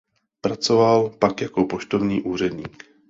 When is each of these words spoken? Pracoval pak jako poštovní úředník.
Pracoval 0.41 1.09
pak 1.09 1.41
jako 1.41 1.65
poštovní 1.65 2.21
úředník. 2.21 2.87